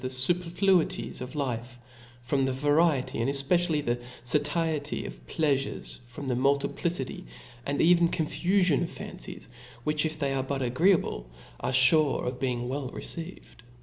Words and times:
\u 0.01 0.09
the 0.09 0.09
fuperfluities 0.15 1.21
of 1.21 1.35
life, 1.35 1.77
from 2.23 2.45
the 2.45 2.51
variety, 2.51 3.21
and 3.21 3.29
efpe 3.29 3.49
cially 3.55 3.85
the 3.85 3.99
fatiety 4.25 5.05
of 5.05 5.23
pleafufes, 5.27 5.99
from 6.05 6.27
the 6.27 6.35
multiplicity 6.35 7.23
and 7.67 7.79
even 7.79 8.09
confufion 8.09 8.81
of 8.81 8.89
fancies, 8.89 9.47
which, 9.83 10.03
if 10.03 10.17
they 10.17 10.33
arc 10.33 10.47
but 10.47 10.63
agreeable, 10.63 11.29
are 11.59 11.71
fure 11.71 12.23
of 12.25 12.39
being 12.39 12.67
well 12.67 12.87
received. 12.89 13.61